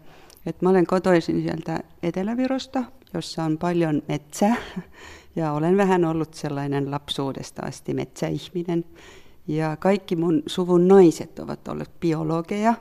et 0.48 0.62
mä 0.62 0.70
olen 0.70 0.88
kotoisin 0.88 1.42
sieltä 1.42 1.80
Etelävirosta, 2.04 2.84
jossa 3.14 3.44
on 3.44 3.58
paljon 3.58 4.02
metsää. 4.08 4.56
Ja 5.36 5.52
olen 5.52 5.78
vähän 5.78 6.06
ollut 6.06 6.34
sellainen 6.34 6.92
lapsuudesta 6.92 7.62
asti 7.66 7.94
metsäihminen. 7.94 8.86
Ja 9.48 9.78
kaikki 9.80 10.16
mun 10.16 10.44
suvun 10.46 10.88
naiset 10.88 11.40
ovat 11.40 11.68
olleet 11.68 12.00
biologeja. 12.00 12.74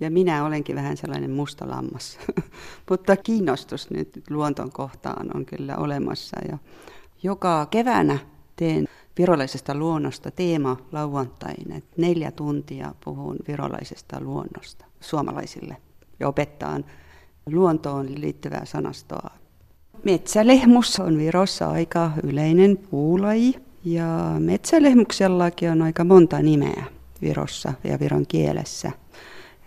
Ja 0.00 0.10
minä 0.10 0.44
olenkin 0.44 0.76
vähän 0.76 0.96
sellainen 0.96 1.30
musta 1.30 1.68
lammas. 1.68 2.18
Mutta 2.90 3.16
kiinnostus 3.16 3.90
nyt 3.90 4.22
luonton 4.30 4.72
kohtaan 4.72 5.36
on 5.36 5.46
kyllä 5.46 5.76
olemassa. 5.76 6.36
Ja 6.48 6.58
joka 7.22 7.66
keväänä 7.66 8.18
teen 8.56 8.88
virolaisesta 9.18 9.74
luonnosta 9.74 10.30
teema 10.30 10.76
lauantain. 10.92 11.72
Et 11.72 11.84
neljä 11.96 12.30
tuntia 12.30 12.94
puhun 13.04 13.36
virolaisesta 13.48 14.20
luonnosta 14.20 14.84
suomalaisille 15.00 15.76
ja 16.20 16.28
opettaan 16.28 16.84
luontoon 17.54 18.20
liittyvää 18.20 18.64
sanastoa. 18.64 19.30
Metsälehmus 20.04 21.00
on 21.00 21.18
Virossa 21.18 21.66
aika 21.70 22.10
yleinen 22.22 22.76
puulaji 22.76 23.54
ja 23.84 24.36
metsälehmuksellakin 24.38 25.70
on 25.70 25.82
aika 25.82 26.04
monta 26.04 26.42
nimeä 26.42 26.84
Virossa 27.22 27.72
ja 27.84 28.00
Viron 28.00 28.26
kielessä. 28.26 28.90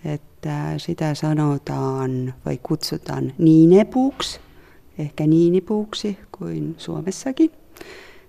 Että 0.05 0.73
sitä 0.77 1.15
sanotaan 1.15 2.33
vai 2.45 2.59
kutsutaan 2.63 3.33
niinepuuksi, 3.37 4.39
ehkä 4.97 5.27
niinipuuksi 5.27 6.17
kuin 6.37 6.75
Suomessakin. 6.77 7.51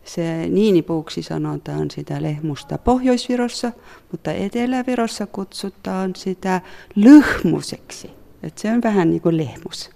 Se 0.04 0.46
niinipuuksi 0.48 1.22
sanotaan 1.22 1.90
sitä 1.90 2.22
lehmusta 2.22 2.78
Pohjoisvirossa, 2.78 3.72
mutta 4.12 4.32
Etelävirossa 4.32 5.26
kutsutaan 5.26 6.12
sitä 6.16 6.60
lyhmuseksi. 6.94 8.10
Et 8.46 8.58
se 8.58 8.70
on 8.70 8.82
vähän 8.82 9.10
niin 9.10 9.22
kuin 9.22 9.36
lehmus, 9.36 9.90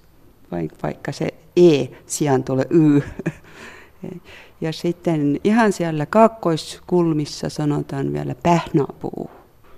vaikka 0.83 1.13
se 1.13 1.29
E 1.57 1.87
sijaan 2.07 2.45
tulee 2.45 2.67
Y. 2.71 3.01
Ja 4.61 4.73
sitten 4.73 5.41
ihan 5.45 5.73
siellä 5.73 6.07
kaakkoiskulmissa 6.07 7.49
sanotaan 7.49 8.13
vielä 8.13 8.35
pähnapuu. 8.43 9.31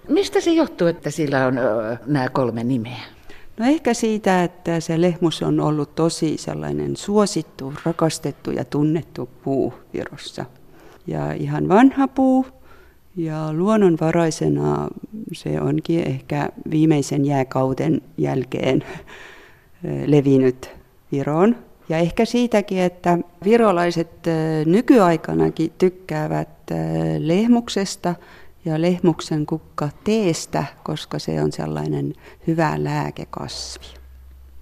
Mistä 0.08 0.40
se 0.40 0.50
johtuu, 0.50 0.86
että 0.86 1.10
sillä 1.10 1.46
on 1.46 1.58
ö, 1.58 1.96
nämä 2.06 2.28
kolme 2.28 2.64
nimeä? 2.64 3.00
No 3.58 3.66
ehkä 3.66 3.94
siitä, 3.94 4.42
että 4.42 4.80
se 4.80 5.00
lehmus 5.00 5.42
on 5.42 5.60
ollut 5.60 5.94
tosi 5.94 6.36
sellainen 6.36 6.96
suosittu, 6.96 7.74
rakastettu 7.84 8.50
ja 8.50 8.64
tunnettu 8.64 9.28
puu 9.44 9.74
Virossa. 9.92 10.44
Ja 11.06 11.32
ihan 11.32 11.68
vanha 11.68 12.08
puu, 12.08 12.46
ja 13.17 13.52
luonnonvaraisena 13.52 14.88
se 15.33 15.61
onkin 15.61 16.09
ehkä 16.09 16.49
viimeisen 16.71 17.25
jääkauden 17.25 18.02
jälkeen 18.19 18.85
levinnyt 20.07 20.71
Viroon. 21.12 21.57
Ja 21.88 21.99
ehkä 21.99 22.25
siitäkin, 22.25 22.79
että 22.79 23.19
virolaiset 23.45 24.11
nykyaikanakin 24.64 25.73
tykkäävät 25.79 26.49
lehmuksesta 27.19 28.14
ja 28.64 28.81
lehmuksen 28.81 29.47
kukka 29.47 29.88
teestä, 30.05 30.64
koska 30.85 31.19
se 31.19 31.43
on 31.43 31.52
sellainen 31.52 32.14
hyvä 32.47 32.75
lääkekasvi. 32.76 33.85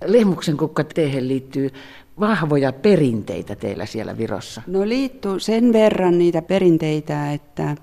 Lehmuksen 0.04 0.56
kukka 0.56 0.84
teehen 0.84 1.28
liittyy 1.28 1.70
vahvoja 2.20 2.72
perinteitä 2.72 3.56
teillä 3.56 3.86
siellä 3.86 4.18
Virossa? 4.18 4.62
No 4.66 4.88
liittyy 4.88 5.40
sen 5.40 5.72
verran 5.72 6.18
niitä 6.18 6.42
perinteitä, 6.42 7.32
että 7.32 7.76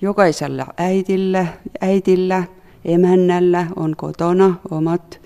jokaisella 0.00 0.66
äitillä, 0.76 1.46
äitillä, 1.80 2.44
emännällä 2.84 3.66
on 3.76 3.96
kotona 3.96 4.54
omat 4.70 5.20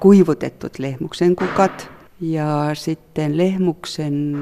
kuivutetut 0.00 0.78
lehmuksen 0.78 1.36
kukat. 1.36 1.90
Ja 2.20 2.70
sitten 2.74 3.36
lehmuksen 3.36 4.36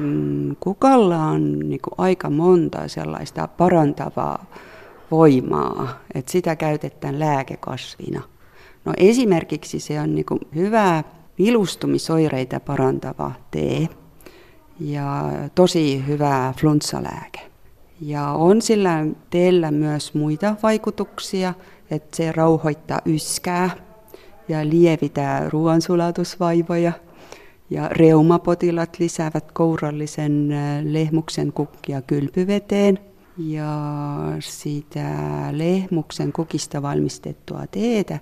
kukalla 0.59 1.17
on 1.17 1.59
niin 1.59 1.79
aika 1.97 2.29
monta 2.29 2.87
sellaista 2.87 3.47
parantavaa 3.47 4.45
voimaa, 5.11 5.99
että 6.15 6.31
sitä 6.31 6.55
käytetään 6.55 7.19
lääkekasvina. 7.19 8.21
No 8.85 8.93
esimerkiksi 8.97 9.79
se 9.79 10.01
on 10.01 10.15
niin 10.15 10.25
hyvä 10.55 11.03
vilustumisoireita 11.37 12.59
parantava 12.59 13.31
tee 13.51 13.89
ja 14.79 15.31
tosi 15.55 16.03
hyvä 16.07 16.53
flunssalääke. 16.59 17.39
Ja 18.01 18.27
on 18.27 18.61
sillä 18.61 19.05
teellä 19.29 19.71
myös 19.71 20.13
muita 20.13 20.55
vaikutuksia, 20.63 21.53
että 21.91 22.17
se 22.17 22.31
rauhoittaa 22.31 22.99
yskää 23.05 23.69
ja 24.47 24.69
lievitää 24.69 25.49
ruoansulatusvaivoja. 25.49 26.91
Ja 27.69 27.89
reumapotilat 27.89 28.99
lisäävät 28.99 29.51
kourallisen 29.51 30.51
äh, 30.51 30.83
lehmuksen 30.83 31.53
kukkia 31.53 32.01
kylpyveteen. 32.01 32.99
Ja 33.37 33.77
siitä 34.39 35.07
lehmuksen 35.51 36.31
kukista 36.33 36.81
valmistettua 36.81 37.67
teetä 37.71 38.19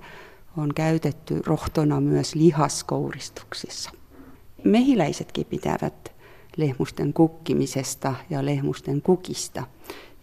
on 0.58 0.74
käytetty 0.76 1.42
rohtona 1.46 2.02
myös 2.02 2.36
lihaskouristuksissa. 2.36 3.92
Mehiläisetkin 4.64 5.46
pitävät 5.46 6.14
lehmusten 6.58 7.14
kukkimisesta 7.14 8.16
ja 8.30 8.46
lehmusten 8.46 9.02
kukista. 9.02 9.64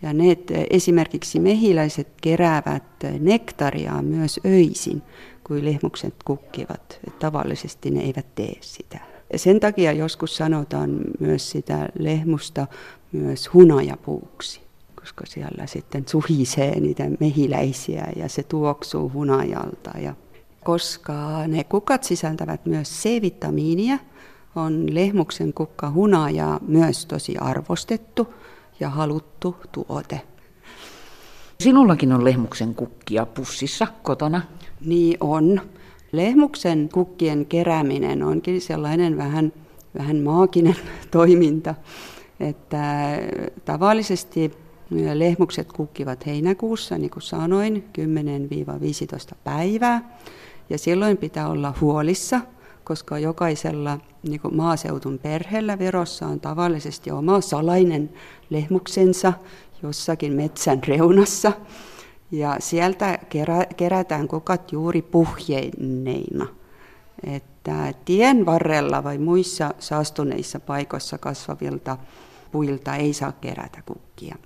Ja 0.03 0.13
ne 0.13 0.37
esimerkiksi 0.71 1.41
mehiläiset 1.41 2.09
keräävät 2.23 2.83
nektaria 3.19 4.03
myös 4.03 4.41
öisin, 4.47 5.03
kun 5.45 5.65
lehmukset 5.65 6.15
kukkivat. 6.25 7.01
Tavallisesti 7.19 7.91
ne 7.91 8.01
eivät 8.01 8.35
tee 8.35 8.57
sitä. 8.61 8.99
Ja 9.33 9.39
sen 9.39 9.61
takia 9.61 9.93
joskus 9.93 10.37
sanotaan 10.37 11.01
myös 11.21 11.51
sitä 11.51 11.89
lehmusta 11.99 12.67
myös 13.13 13.55
hunajapuuksi, 13.55 14.61
koska 15.01 15.27
siellä 15.27 15.67
sitten 15.67 16.05
suhisee 16.09 16.81
niitä 16.81 17.05
mehiläisiä 17.21 18.09
ja 18.17 18.29
se 18.29 18.43
tuoksuu 18.43 19.13
hunajalta. 19.15 19.99
Ja 19.99 20.15
koska 20.65 21.47
ne 21.47 21.65
kukat 21.65 22.05
sisältävät 22.05 22.67
myös 22.67 22.91
C-vitamiinia, 23.03 23.99
on 24.57 24.95
lehmuksen 24.95 25.53
kukka 25.53 25.91
hunaja 25.91 26.61
myös 26.69 27.07
tosi 27.07 27.37
arvostettu 27.37 28.35
ja 28.81 28.91
haluttu 28.91 29.57
tuote. 29.73 30.21
Sinullakin 31.61 32.13
on 32.13 32.25
lehmuksen 32.25 32.75
kukkia 32.75 33.27
pussissa 33.27 33.87
kotona. 34.03 34.43
Niin 34.81 35.17
on. 35.21 35.61
Lehmuksen 36.13 36.89
kukkien 36.93 37.47
kerääminen 37.47 38.23
onkin 38.23 38.61
sellainen 38.61 39.17
vähän, 39.17 39.53
vähän 39.99 40.17
maaginen 40.17 40.77
toiminta, 41.11 41.75
että 42.41 43.19
tavallisesti 43.65 44.53
lehmukset 45.15 45.73
kukkivat 45.73 46.27
heinäkuussa, 46.27 46.99
niin 46.99 47.11
kuin 47.11 47.23
sanoin, 47.23 47.85
10-15 49.33 49.35
päivää. 49.45 50.17
Ja 50.71 50.79
silloin 50.79 51.17
pitää 51.17 51.49
olla 51.49 51.75
huolissa– 51.81 52.41
koska 52.85 53.19
jokaisella 53.19 53.99
niin 54.23 54.41
kuin 54.41 54.57
maaseutun 54.57 55.19
perheellä 55.19 55.79
Virossa 55.79 56.27
on 56.27 56.41
tavallisesti 56.41 57.11
oma 57.11 57.41
salainen 57.41 58.11
lehmuksensa 58.51 59.33
jossakin 59.83 60.33
metsän 60.33 60.81
reunassa. 60.87 61.53
Ja 62.31 62.57
sieltä 62.59 63.19
kerä, 63.29 63.67
kerätään 63.77 64.29
kukat 64.29 64.73
juuri 64.73 65.03
puhjeineina. 65.03 66.47
Et 67.25 67.51
että 67.61 67.95
tien 68.05 68.47
varrella 68.47 69.05
vai 69.05 69.19
muissa 69.19 69.75
saastuneissa 69.79 70.61
paikoissa 70.61 71.19
kasvavilta 71.19 71.97
puilta 72.53 72.97
ei 72.97 73.13
saa 73.13 73.33
kerätä 73.33 73.83
kukkia. 73.87 74.37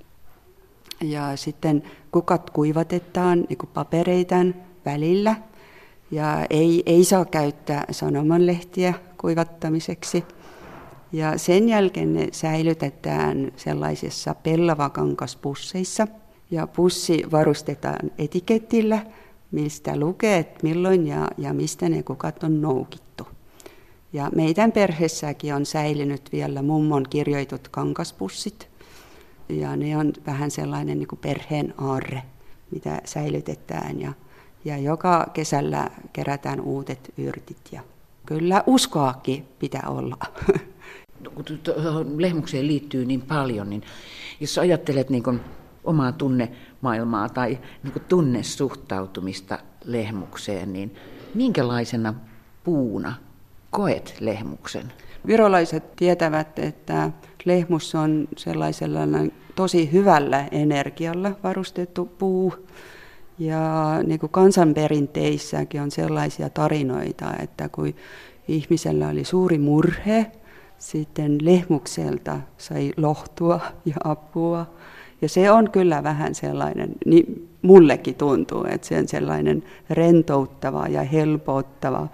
Ja 1.01 1.37
sitten 1.37 1.83
kukat 2.13 2.51
kuivatetaan 2.51 3.47
niin 3.49 3.59
papereitaan 3.75 4.55
välillä 4.85 5.37
ja 6.11 6.47
ei, 6.51 6.83
ei 6.87 7.05
saa 7.05 7.25
käyttää 7.25 7.85
sanomanlehtiä 7.91 8.95
kuivattamiseksi. 9.21 10.25
Ja 11.13 11.39
sen 11.39 11.69
jälkeen 11.69 12.15
ne 12.15 12.29
säilytetään 12.33 13.53
sellaisissa 13.57 14.35
pellavakankaspusseissa 14.35 16.09
ja 16.51 16.67
pussi 16.67 17.23
varustetaan 17.33 18.11
etiketillä, 18.19 19.07
mistä 19.51 19.97
lukee, 19.97 20.39
että 20.39 20.59
milloin 20.63 21.07
ja, 21.07 21.29
ja 21.39 21.53
mistä 21.53 21.89
ne 21.89 22.03
kukat 22.03 22.43
on 22.45 22.61
noukittu. 22.61 23.27
Ja 24.13 24.31
meidän 24.35 24.73
perheessäkin 24.73 25.55
on 25.55 25.67
säilynyt 25.67 26.33
vielä 26.33 26.63
mummon 26.63 27.07
kirjoitut 27.11 27.69
kankaspussit. 27.69 28.69
Ja 29.49 29.77
ne 29.77 29.97
on 29.97 30.13
vähän 30.27 30.51
sellainen 30.51 30.99
niin 30.99 31.09
kuin 31.09 31.19
perheen 31.19 31.75
aarre, 31.79 32.23
mitä 32.71 33.01
säilytetään. 33.05 34.01
Ja, 34.01 34.13
ja 34.65 34.79
joka 34.79 35.31
kesällä 35.33 35.91
kerätään 36.13 36.61
uudet 36.61 37.13
yrtit. 37.19 37.73
Ja 37.73 37.81
kyllä 38.27 38.63
uskoakin 38.67 39.49
pitää 39.59 39.85
olla. 39.89 40.17
Kun 41.35 41.45
tuohon 41.45 42.23
lehmukseen 42.23 42.67
liittyy 42.67 43.05
niin 43.05 43.23
paljon, 43.23 43.71
niin 43.71 43.83
jos 44.41 44.59
ajattelet 44.59 45.11
niin 45.11 45.23
kuin 45.23 45.41
omaa 45.85 46.13
tunnemaailmaa 46.13 47.29
tai 47.29 47.59
niin 47.83 47.93
kuin 47.93 48.03
tunnesuhtautumista 48.09 49.59
lehmukseen, 49.85 50.73
niin 50.73 50.95
minkälaisena 51.35 52.15
puuna 52.65 53.15
koet 53.71 54.17
lehmuksen? 54.21 54.93
Virolaiset 55.27 55.97
tietävät, 55.97 56.59
että 56.59 57.11
lehmus 57.45 57.95
on 57.95 58.29
sellaisella 58.37 59.01
tosi 59.55 59.93
hyvällä 59.93 60.49
energialla 60.53 61.33
varustettu 61.43 62.05
puu. 62.19 62.55
Ja 63.39 63.99
niin 64.07 64.21
kuin 64.21 64.31
kansanperinteissäkin 64.31 65.81
on 65.81 65.91
sellaisia 65.91 66.51
tarinoita, 66.51 67.27
että 67.43 67.69
kun 67.69 67.95
ihmisellä 68.49 69.09
oli 69.09 69.25
suuri 69.25 69.59
murhe, 69.59 70.27
sitten 70.79 71.39
lehmukselta 71.43 72.41
sai 72.59 72.93
lohtua 72.97 73.61
ja 73.85 73.97
apua. 74.05 74.67
Ja 75.23 75.29
se 75.29 75.51
on 75.51 75.71
kyllä 75.71 76.03
vähän 76.03 76.35
sellainen, 76.35 76.91
niin 77.07 77.49
mullekin 77.63 78.15
tuntuu, 78.15 78.65
että 78.69 78.87
se 78.87 78.99
on 78.99 79.09
sellainen 79.09 79.63
rentouttava 79.91 80.89
ja 80.89 81.03
helpottava 81.03 82.09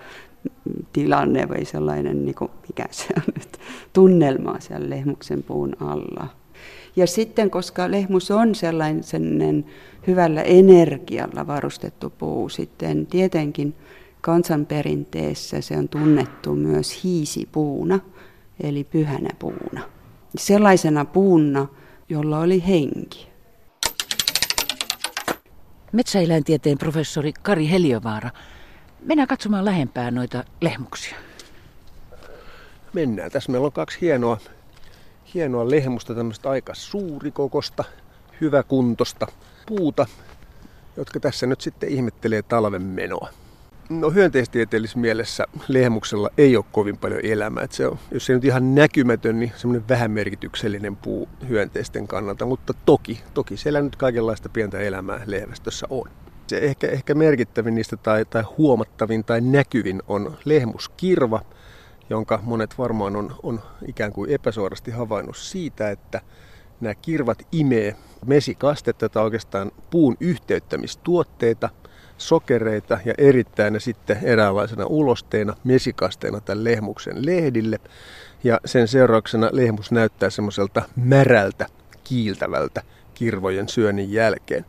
tilanne 0.92 1.48
vai 1.48 1.64
sellainen, 1.64 2.24
niin 2.24 2.34
kuin, 2.34 2.50
mikä 2.68 2.86
se 2.90 3.06
on 3.16 3.22
nyt, 3.34 3.58
tunnelma 3.92 4.60
siellä 4.60 4.90
lehmuksen 4.90 5.42
puun 5.42 5.76
alla. 5.80 6.26
Ja 6.96 7.06
sitten, 7.06 7.50
koska 7.50 7.90
lehmus 7.90 8.30
on 8.30 8.54
sellainen 8.54 9.64
hyvällä 10.06 10.42
energialla 10.42 11.46
varustettu 11.46 12.10
puu, 12.10 12.48
sitten 12.48 13.06
tietenkin 13.06 13.74
kansanperinteessä 14.20 15.60
se 15.60 15.76
on 15.76 15.88
tunnettu 15.88 16.54
myös 16.54 17.04
hiisipuuna, 17.04 18.00
eli 18.60 18.84
pyhänä 18.84 19.30
puuna. 19.38 19.80
Sellaisena 20.36 21.04
puuna, 21.04 21.66
jolla 22.08 22.38
oli 22.38 22.64
henki. 22.66 23.30
Metsäeläintieteen 25.92 26.78
professori 26.78 27.32
Kari 27.42 27.70
Heliovaara 27.70 28.30
Mennään 29.02 29.28
katsomaan 29.28 29.64
lähempää 29.64 30.10
noita 30.10 30.44
lehmuksia. 30.60 31.16
Mennään. 32.92 33.30
Tässä 33.30 33.52
meillä 33.52 33.66
on 33.66 33.72
kaksi 33.72 33.98
hienoa, 34.00 34.38
hienoa 35.34 35.70
lehmusta, 35.70 36.14
tämmöistä 36.14 36.50
aika 36.50 36.74
suurikokosta, 36.74 37.84
hyväkuntosta 38.40 39.26
puuta, 39.66 40.06
jotka 40.96 41.20
tässä 41.20 41.46
nyt 41.46 41.60
sitten 41.60 41.88
ihmettelee 41.88 42.42
talven 42.42 42.82
menoa. 42.82 43.28
No 43.88 44.10
hyönteistieteellisessä 44.10 44.98
mielessä 44.98 45.46
lehmuksella 45.68 46.30
ei 46.38 46.56
ole 46.56 46.64
kovin 46.72 46.96
paljon 46.98 47.20
elämää. 47.22 47.66
Se 47.70 47.86
on, 47.86 47.98
jos 48.10 48.26
se 48.26 48.32
nyt 48.32 48.44
ihan 48.44 48.74
näkymätön, 48.74 49.40
niin 49.40 49.52
semmoinen 49.56 49.88
vähän 49.88 50.10
merkityksellinen 50.10 50.96
puu 50.96 51.28
hyönteisten 51.48 52.08
kannalta. 52.08 52.46
Mutta 52.46 52.74
toki, 52.86 53.20
toki 53.34 53.56
siellä 53.56 53.80
nyt 53.80 53.96
kaikenlaista 53.96 54.48
pientä 54.48 54.78
elämää 54.78 55.22
lehmästössä 55.26 55.86
on. 55.90 56.10
Se 56.50 56.58
ehkä, 56.58 56.86
ehkä 56.86 57.14
merkittävin 57.14 57.74
niistä 57.74 57.96
tai, 57.96 58.24
tai 58.24 58.42
huomattavin 58.58 59.24
tai 59.24 59.40
näkyvin 59.40 60.02
on 60.08 60.36
lehmuskirva, 60.44 61.40
jonka 62.10 62.40
monet 62.42 62.78
varmaan 62.78 63.16
on, 63.16 63.36
on 63.42 63.60
ikään 63.86 64.12
kuin 64.12 64.30
epäsuorasti 64.30 64.90
havainnut 64.90 65.36
siitä, 65.36 65.90
että 65.90 66.20
nämä 66.80 66.94
kirvat 66.94 67.42
imee 67.52 67.96
mesikastetta 68.26 69.08
tai 69.08 69.24
oikeastaan 69.24 69.72
puun 69.90 70.16
yhteyttämistuotteita, 70.20 71.68
sokereita 72.18 72.98
ja 73.04 73.14
erittäin 73.18 73.72
ne 73.72 73.80
sitten 73.80 74.18
eräänlaisena 74.22 74.86
ulosteena, 74.86 75.56
mesikasteena 75.64 76.40
tämän 76.40 76.64
lehmuksen 76.64 77.26
lehdille. 77.26 77.78
Ja 78.44 78.60
sen 78.64 78.88
seurauksena 78.88 79.48
lehmus 79.52 79.92
näyttää 79.92 80.30
semmoiselta 80.30 80.82
märältä, 80.96 81.66
kiiltävältä 82.04 82.82
kirvojen 83.14 83.68
syönnin 83.68 84.12
jälkeen. 84.12 84.64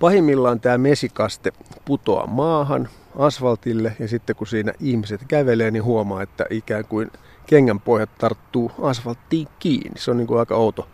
Pahimmillaan 0.00 0.60
tämä 0.60 0.78
mesikaste 0.78 1.52
putoaa 1.84 2.26
maahan, 2.26 2.88
asfaltille 3.18 3.96
ja 3.98 4.08
sitten 4.08 4.36
kun 4.36 4.46
siinä 4.46 4.72
ihmiset 4.80 5.20
kävelee, 5.28 5.70
niin 5.70 5.84
huomaa, 5.84 6.22
että 6.22 6.46
ikään 6.50 6.84
kuin 6.84 7.10
kengän 7.46 7.80
pohjat 7.80 8.10
tarttuu 8.18 8.72
asfalttiin 8.82 9.48
kiinni. 9.58 10.00
Se 10.00 10.10
on 10.10 10.16
niin 10.16 10.26
kuin 10.26 10.38
aika 10.40 10.56
outo, 10.56 10.88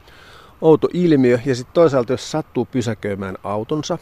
outo 0.60 0.88
ilmiö. 0.92 1.38
Ja 1.46 1.54
sitten 1.54 1.74
toisaalta, 1.74 2.12
jos 2.12 2.30
sattuu 2.30 2.64
pysäköimään 2.64 3.36
autonsa 3.44 3.98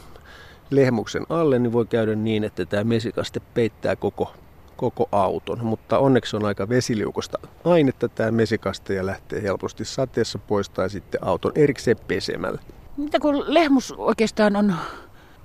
lehmuksen 0.70 1.26
alle, 1.28 1.58
niin 1.58 1.72
voi 1.72 1.86
käydä 1.86 2.14
niin, 2.14 2.44
että 2.44 2.66
tämä 2.66 2.84
mesikaste 2.84 3.40
peittää 3.54 3.96
koko, 3.96 4.32
koko 4.76 5.08
auton. 5.12 5.64
Mutta 5.64 5.98
onneksi 5.98 6.36
on 6.36 6.44
aika 6.44 6.68
vesiliukosta 6.68 7.38
ainetta 7.64 8.08
tämä 8.08 8.30
mesikaste 8.30 8.94
ja 8.94 9.06
lähtee 9.06 9.42
helposti 9.42 9.84
sateessa 9.84 10.38
pois 10.38 10.70
tai 10.70 10.90
sitten 10.90 11.24
auton 11.24 11.52
erikseen 11.54 11.96
pesemällä. 12.08 12.60
Mitä 12.96 13.18
kun 13.20 13.44
lehmus 13.46 13.94
oikeastaan 13.96 14.56
on 14.56 14.74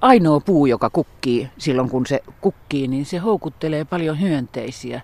ainoa 0.02 0.40
puu, 0.40 0.66
joka 0.66 0.90
kukkii 0.90 1.50
silloin 1.58 1.90
kun 1.90 2.06
se 2.06 2.24
kukkii, 2.42 2.88
niin 2.88 3.06
se 3.06 3.18
houkuttelee 3.18 3.86
paljon 3.86 4.22
hyönteisiä. 4.22 5.02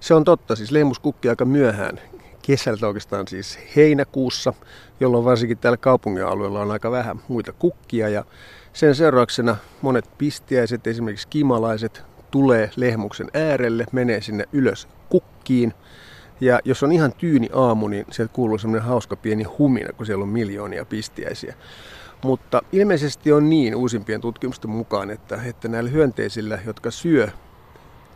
Se 0.00 0.14
on 0.14 0.24
totta, 0.24 0.56
siis 0.56 0.70
lehmus 0.70 0.98
kukkii 0.98 1.28
aika 1.28 1.44
myöhään. 1.44 2.00
Kesältä 2.42 2.86
oikeastaan 2.86 3.28
siis 3.28 3.58
heinäkuussa, 3.76 4.52
jolloin 5.00 5.24
varsinkin 5.24 5.58
täällä 5.58 5.76
kaupungin 5.76 6.26
alueella 6.26 6.60
on 6.60 6.70
aika 6.70 6.90
vähän 6.90 7.20
muita 7.28 7.52
kukkia. 7.52 8.08
Ja 8.08 8.24
sen 8.72 8.94
seurauksena 8.94 9.56
monet 9.82 10.10
pistiäiset, 10.18 10.86
esimerkiksi 10.86 11.28
kimalaiset, 11.28 12.02
tulee 12.30 12.70
lehmuksen 12.76 13.30
äärelle, 13.34 13.86
menee 13.92 14.20
sinne 14.20 14.44
ylös 14.52 14.88
kukkiin 15.08 15.74
ja 16.42 16.60
jos 16.64 16.82
on 16.82 16.92
ihan 16.92 17.12
tyyni 17.12 17.48
aamu, 17.52 17.88
niin 17.88 18.06
sieltä 18.10 18.32
kuuluu 18.32 18.58
semmoinen 18.58 18.88
hauska 18.88 19.16
pieni 19.16 19.44
humina, 19.44 19.92
kun 19.92 20.06
siellä 20.06 20.22
on 20.22 20.28
miljoonia 20.28 20.84
pistiäisiä. 20.84 21.54
Mutta 22.24 22.62
ilmeisesti 22.72 23.32
on 23.32 23.50
niin 23.50 23.76
uusimpien 23.76 24.20
tutkimusten 24.20 24.70
mukaan, 24.70 25.10
että, 25.10 25.40
että 25.44 25.68
näillä 25.68 25.90
hyönteisillä, 25.90 26.58
jotka 26.66 26.90
syö 26.90 27.28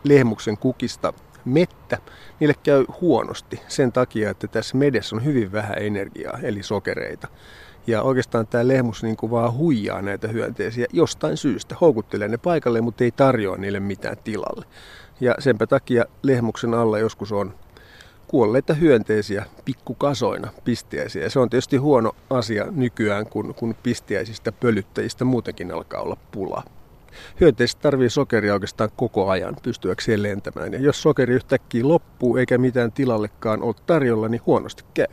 lehmuksen 0.03 0.57
kukista 0.57 1.13
mettä, 1.45 1.97
niille 2.39 2.55
käy 2.63 2.85
huonosti 3.01 3.61
sen 3.67 3.91
takia, 3.91 4.29
että 4.29 4.47
tässä 4.47 4.77
medessä 4.77 5.15
on 5.15 5.25
hyvin 5.25 5.51
vähän 5.51 5.77
energiaa, 5.77 6.39
eli 6.43 6.63
sokereita. 6.63 7.27
Ja 7.87 8.01
oikeastaan 8.01 8.47
tämä 8.47 8.67
lehmus 8.67 9.03
niin 9.03 9.17
kuin 9.17 9.31
vaan 9.31 9.53
huijaa 9.53 10.01
näitä 10.01 10.27
hyönteisiä 10.27 10.85
jostain 10.93 11.37
syystä. 11.37 11.75
Houkuttelee 11.81 12.27
ne 12.27 12.37
paikalle, 12.37 12.81
mutta 12.81 13.03
ei 13.03 13.11
tarjoa 13.11 13.57
niille 13.57 13.79
mitään 13.79 14.17
tilalle. 14.23 14.65
Ja 15.19 15.35
senpä 15.39 15.67
takia 15.67 16.05
lehmuksen 16.23 16.73
alla 16.73 16.99
joskus 16.99 17.31
on 17.31 17.53
kuolleita 18.27 18.73
hyönteisiä 18.73 19.45
pikkukasoina 19.65 20.49
pistiäisiä. 20.63 21.23
Ja 21.23 21.29
se 21.29 21.39
on 21.39 21.49
tietysti 21.49 21.77
huono 21.77 22.11
asia 22.29 22.65
nykyään, 22.71 23.25
kun, 23.25 23.53
kun 23.55 23.75
pistiäisistä 23.83 24.51
pölyttäjistä 24.51 25.25
muutenkin 25.25 25.71
alkaa 25.71 26.01
olla 26.01 26.17
pula. 26.31 26.63
Hyönteiset 27.41 27.79
tarvii 27.79 28.09
sokeria 28.09 28.53
oikeastaan 28.53 28.89
koko 28.95 29.29
ajan 29.29 29.55
pystyäkseen 29.63 30.23
lentämään. 30.23 30.73
Ja 30.73 30.79
jos 30.79 31.01
sokeri 31.01 31.33
yhtäkkiä 31.33 31.87
loppuu 31.87 32.37
eikä 32.37 32.57
mitään 32.57 32.91
tilallekaan 32.91 33.63
ole 33.63 33.75
tarjolla, 33.87 34.29
niin 34.29 34.41
huonosti 34.45 34.83
käy. 34.93 35.07